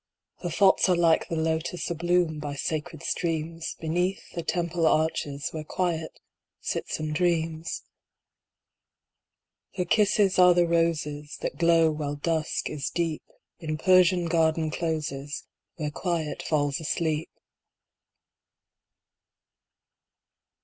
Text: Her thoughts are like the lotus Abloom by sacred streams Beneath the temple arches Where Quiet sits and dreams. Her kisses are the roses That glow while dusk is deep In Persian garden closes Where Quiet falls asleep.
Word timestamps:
Her 0.39 0.49
thoughts 0.49 0.89
are 0.89 0.95
like 0.95 1.27
the 1.29 1.35
lotus 1.35 1.91
Abloom 1.91 2.39
by 2.39 2.55
sacred 2.55 3.03
streams 3.03 3.75
Beneath 3.79 4.31
the 4.33 4.41
temple 4.41 4.87
arches 4.87 5.49
Where 5.51 5.63
Quiet 5.63 6.19
sits 6.59 6.99
and 6.99 7.13
dreams. 7.13 7.83
Her 9.75 9.85
kisses 9.85 10.39
are 10.39 10.55
the 10.55 10.65
roses 10.65 11.37
That 11.41 11.59
glow 11.59 11.91
while 11.91 12.15
dusk 12.15 12.67
is 12.67 12.89
deep 12.89 13.21
In 13.59 13.77
Persian 13.77 14.25
garden 14.25 14.71
closes 14.71 15.45
Where 15.75 15.91
Quiet 15.91 16.41
falls 16.41 16.79
asleep. 16.79 17.29